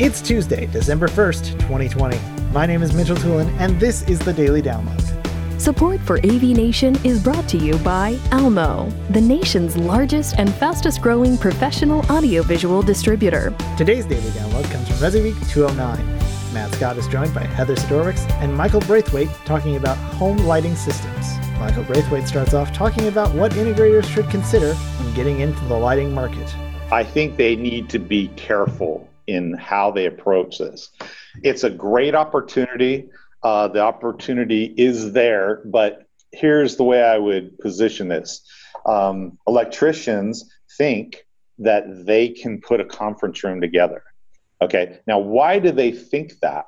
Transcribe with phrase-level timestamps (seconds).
[0.00, 2.20] It's Tuesday, December 1st, 2020.
[2.52, 5.60] My name is Mitchell Tulin, and this is the Daily Download.
[5.60, 11.02] Support for AV Nation is brought to you by Almo, the nation's largest and fastest
[11.02, 13.52] growing professional audiovisual distributor.
[13.76, 16.54] Today's Daily Download comes from ResiWeek 209.
[16.54, 21.26] Matt Scott is joined by Heather Sidorowicz and Michael Braithwaite talking about home lighting systems.
[21.58, 26.14] Michael Braithwaite starts off talking about what integrators should consider when getting into the lighting
[26.14, 26.54] market.
[26.92, 30.90] I think they need to be careful in how they approach this.
[31.42, 33.10] It's a great opportunity.
[33.42, 38.42] Uh, the opportunity is there, but here's the way I would position this
[38.86, 41.26] um, electricians think
[41.58, 44.02] that they can put a conference room together.
[44.60, 46.66] Okay, now why do they think that?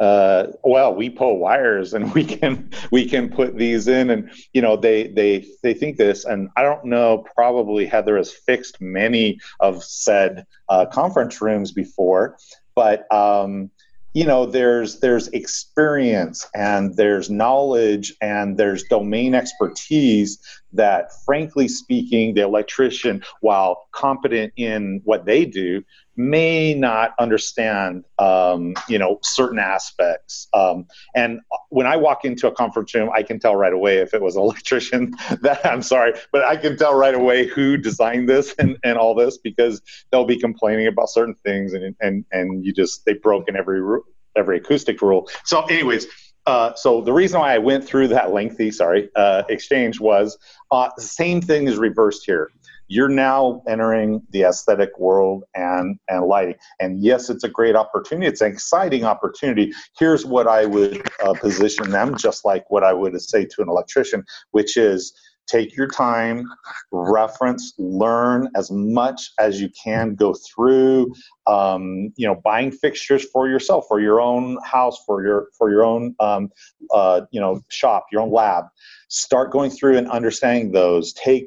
[0.00, 4.62] Uh, well, we pull wires and we can we can put these in, and you
[4.62, 7.24] know they they they think this, and I don't know.
[7.36, 12.38] Probably Heather has fixed many of said uh, conference rooms before,
[12.74, 13.70] but um,
[14.14, 20.38] you know there's there's experience and there's knowledge and there's domain expertise
[20.72, 25.82] that frankly speaking the electrician while competent in what they do
[26.16, 30.48] may not understand, um, you know, certain aspects.
[30.52, 34.12] Um, and when I walk into a conference room, I can tell right away if
[34.12, 35.14] it was an electrician.
[35.40, 39.14] That I'm sorry, but I can tell right away who designed this and, and all
[39.14, 43.56] this because they'll be complaining about certain things, and and and you just they've broken
[43.56, 44.00] every
[44.36, 45.28] every acoustic rule.
[45.44, 46.06] So, anyways.
[46.46, 50.38] Uh, so the reason why I went through that lengthy, sorry, uh, exchange was
[50.70, 52.50] uh, the same thing is reversed here.
[52.88, 56.56] You're now entering the aesthetic world and and lighting.
[56.80, 58.26] And yes it's a great opportunity.
[58.26, 59.72] It's an exciting opportunity.
[59.96, 63.68] Here's what i would uh, position them just like what i would say to an
[63.68, 65.12] electrician which is
[65.46, 66.44] take your time
[66.92, 71.12] reference learn as much as you can go through
[71.46, 75.84] um, you know buying fixtures for yourself for your own house for your for your
[75.84, 76.48] own um,
[76.92, 78.64] uh, you know shop your own lab.
[79.08, 81.12] Start going through and understanding those.
[81.14, 81.46] Take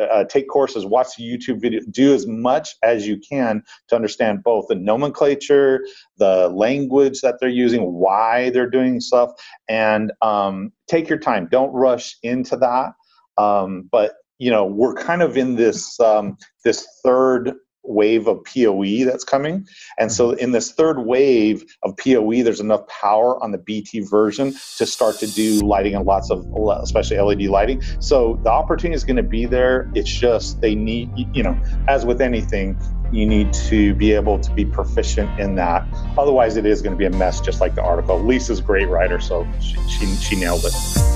[0.00, 1.80] uh, take courses watch the youtube video.
[1.90, 5.86] Do as much as you can to understand both the nomenclature
[6.18, 9.30] the language that they're using why they're doing stuff
[9.68, 11.48] and um, take your time.
[11.50, 12.92] Don't rush into that
[13.38, 17.54] um, but you know we're kind of in this um, this third
[17.88, 19.66] wave of PoE that's coming.
[19.98, 20.40] And so mm-hmm.
[20.40, 25.18] in this third wave of PoE, there's enough power on the BT version to start
[25.20, 26.46] to do lighting and lots of,
[26.82, 27.82] especially LED lighting.
[28.00, 29.90] So the opportunity is going to be there.
[29.94, 31.58] It's just they need, you know,
[31.88, 32.78] as with anything,
[33.12, 35.86] you need to be able to be proficient in that.
[36.18, 38.18] Otherwise, it is going to be a mess, just like the article.
[38.18, 41.15] Lisa's a great writer, so she, she, she nailed it.